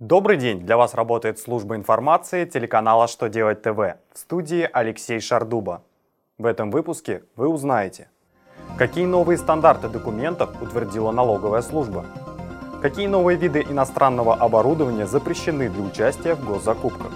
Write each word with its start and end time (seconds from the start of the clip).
Добрый 0.00 0.36
день! 0.36 0.60
Для 0.60 0.76
вас 0.76 0.94
работает 0.94 1.40
служба 1.40 1.74
информации 1.74 2.44
телеканала 2.44 3.08
«Что 3.08 3.28
делать 3.28 3.62
ТВ» 3.62 3.96
в 4.12 4.16
студии 4.16 4.70
Алексей 4.72 5.18
Шардуба. 5.18 5.82
В 6.38 6.46
этом 6.46 6.70
выпуске 6.70 7.24
вы 7.34 7.48
узнаете, 7.48 8.08
какие 8.76 9.06
новые 9.06 9.36
стандарты 9.38 9.88
документов 9.88 10.50
утвердила 10.62 11.10
налоговая 11.10 11.62
служба, 11.62 12.06
какие 12.80 13.08
новые 13.08 13.36
виды 13.36 13.60
иностранного 13.68 14.36
оборудования 14.36 15.08
запрещены 15.08 15.68
для 15.68 15.82
участия 15.82 16.36
в 16.36 16.46
госзакупках, 16.46 17.10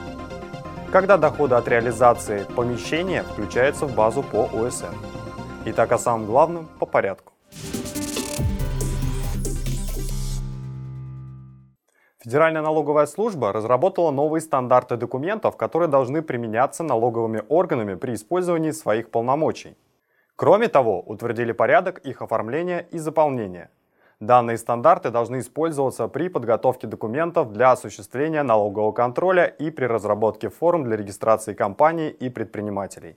когда 0.90 1.16
доходы 1.16 1.54
от 1.54 1.68
реализации 1.68 2.44
помещения 2.56 3.22
включаются 3.22 3.86
в 3.86 3.94
базу 3.94 4.24
по 4.24 4.50
ОСН. 4.52 4.86
Итак, 5.66 5.92
о 5.92 5.98
самом 5.98 6.26
главном 6.26 6.66
по 6.80 6.86
порядку. 6.86 7.31
Федеральная 12.22 12.62
налоговая 12.62 13.06
служба 13.06 13.52
разработала 13.52 14.12
новые 14.12 14.40
стандарты 14.40 14.96
документов, 14.96 15.56
которые 15.56 15.88
должны 15.88 16.22
применяться 16.22 16.84
налоговыми 16.84 17.42
органами 17.48 17.96
при 17.96 18.14
использовании 18.14 18.70
своих 18.70 19.10
полномочий. 19.10 19.76
Кроме 20.36 20.68
того, 20.68 21.00
утвердили 21.00 21.50
порядок 21.50 21.98
их 21.98 22.22
оформления 22.22 22.86
и 22.92 22.98
заполнения. 22.98 23.70
Данные 24.20 24.56
стандарты 24.56 25.10
должны 25.10 25.40
использоваться 25.40 26.06
при 26.06 26.28
подготовке 26.28 26.86
документов 26.86 27.52
для 27.52 27.72
осуществления 27.72 28.44
налогового 28.44 28.92
контроля 28.92 29.46
и 29.46 29.72
при 29.72 29.86
разработке 29.86 30.48
форм 30.48 30.84
для 30.84 30.96
регистрации 30.96 31.54
компаний 31.54 32.10
и 32.10 32.28
предпринимателей. 32.28 33.16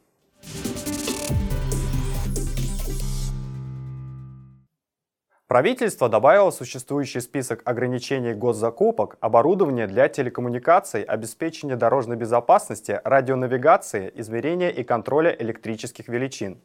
Правительство 5.47 6.09
добавило 6.09 6.49
в 6.49 6.55
существующий 6.55 7.19
список 7.21 7.61
ограничений 7.65 8.33
госзакупок 8.33 9.17
оборудование 9.19 9.85
для 9.85 10.07
телекоммуникаций, 10.07 11.03
обеспечения 11.03 11.75
дорожной 11.75 12.17
безопасности, 12.17 12.99
радионавигации, 13.03 14.11
измерения 14.15 14.69
и 14.69 14.83
контроля 14.83 15.35
электрических 15.37 16.07
величин. 16.07 16.59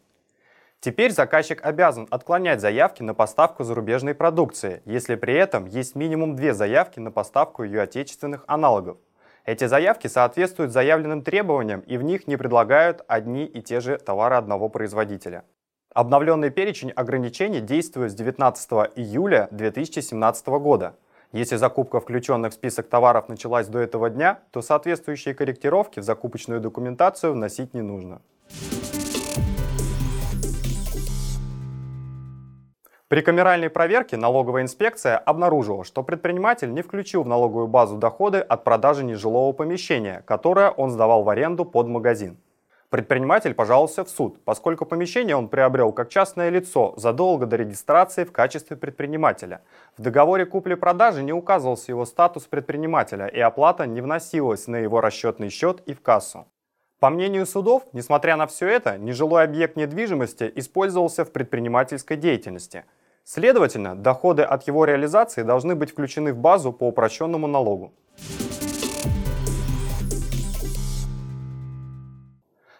Теперь 0.80 1.12
заказчик 1.12 1.62
обязан 1.62 2.08
отклонять 2.10 2.62
заявки 2.62 3.02
на 3.02 3.12
поставку 3.12 3.64
зарубежной 3.64 4.14
продукции, 4.14 4.80
если 4.86 5.14
при 5.14 5.34
этом 5.34 5.66
есть 5.66 5.94
минимум 5.94 6.34
две 6.34 6.54
заявки 6.54 7.00
на 7.00 7.10
поставку 7.10 7.64
ее 7.64 7.82
отечественных 7.82 8.44
аналогов. 8.46 8.96
Эти 9.44 9.66
заявки 9.66 10.06
соответствуют 10.06 10.72
заявленным 10.72 11.20
требованиям 11.20 11.80
и 11.80 11.98
в 11.98 12.02
них 12.02 12.26
не 12.26 12.38
предлагают 12.38 13.04
одни 13.08 13.44
и 13.44 13.60
те 13.60 13.80
же 13.80 13.98
товары 13.98 14.36
одного 14.36 14.70
производителя. 14.70 15.44
Обновленный 15.92 16.50
перечень 16.50 16.92
ограничений 16.92 17.60
действует 17.60 18.12
с 18.12 18.14
19 18.14 18.70
июля 18.94 19.48
2017 19.50 20.46
года. 20.46 20.94
Если 21.32 21.56
закупка 21.56 21.98
включенных 21.98 22.52
в 22.52 22.54
список 22.54 22.88
товаров 22.88 23.28
началась 23.28 23.66
до 23.66 23.80
этого 23.80 24.08
дня, 24.08 24.38
то 24.52 24.62
соответствующие 24.62 25.34
корректировки 25.34 25.98
в 25.98 26.04
закупочную 26.04 26.60
документацию 26.60 27.32
вносить 27.32 27.74
не 27.74 27.80
нужно. 27.80 28.22
При 33.08 33.22
камеральной 33.22 33.68
проверке 33.68 34.16
налоговая 34.16 34.62
инспекция 34.62 35.18
обнаружила, 35.18 35.82
что 35.82 36.04
предприниматель 36.04 36.72
не 36.72 36.82
включил 36.82 37.24
в 37.24 37.28
налоговую 37.28 37.66
базу 37.66 37.96
доходы 37.96 38.38
от 38.38 38.62
продажи 38.62 39.02
нежилого 39.02 39.52
помещения, 39.52 40.22
которое 40.24 40.70
он 40.70 40.92
сдавал 40.92 41.24
в 41.24 41.28
аренду 41.28 41.64
под 41.64 41.88
магазин. 41.88 42.38
Предприниматель 42.90 43.54
пожаловался 43.54 44.04
в 44.04 44.10
суд, 44.10 44.44
поскольку 44.44 44.84
помещение 44.84 45.36
он 45.36 45.48
приобрел 45.48 45.92
как 45.92 46.08
частное 46.08 46.48
лицо 46.48 46.92
задолго 46.96 47.46
до 47.46 47.54
регистрации 47.54 48.24
в 48.24 48.32
качестве 48.32 48.76
предпринимателя. 48.76 49.62
В 49.96 50.02
договоре 50.02 50.44
купли-продажи 50.44 51.22
не 51.22 51.32
указывался 51.32 51.92
его 51.92 52.04
статус 52.04 52.46
предпринимателя, 52.46 53.28
и 53.28 53.38
оплата 53.38 53.86
не 53.86 54.00
вносилась 54.00 54.66
на 54.66 54.74
его 54.74 55.00
расчетный 55.00 55.50
счет 55.50 55.82
и 55.86 55.94
в 55.94 56.02
кассу. 56.02 56.48
По 56.98 57.10
мнению 57.10 57.46
судов, 57.46 57.84
несмотря 57.92 58.34
на 58.34 58.48
все 58.48 58.66
это, 58.66 58.98
нежилой 58.98 59.44
объект 59.44 59.76
недвижимости 59.76 60.50
использовался 60.56 61.24
в 61.24 61.30
предпринимательской 61.30 62.16
деятельности. 62.16 62.84
Следовательно, 63.22 63.94
доходы 63.94 64.42
от 64.42 64.66
его 64.66 64.84
реализации 64.84 65.44
должны 65.44 65.76
быть 65.76 65.92
включены 65.92 66.32
в 66.32 66.38
базу 66.38 66.72
по 66.72 66.88
упрощенному 66.88 67.46
налогу. 67.46 67.92